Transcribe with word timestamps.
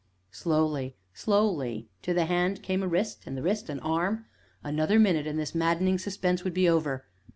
Slowly, 0.31 0.95
slowly, 1.13 1.87
to 2.01 2.11
the 2.11 2.25
hand 2.25 2.63
came 2.63 2.81
a 2.81 2.87
wrist, 2.87 3.21
and 3.27 3.35
to 3.35 3.35
the 3.39 3.43
wrist 3.45 3.69
an 3.69 3.79
arm 3.81 4.25
another 4.63 4.97
minute, 4.97 5.27
and 5.27 5.37
this 5.37 5.53
maddening 5.53 5.99
suspense 5.99 6.43
would 6.43 6.55
be 6.55 6.67
over. 6.67 7.05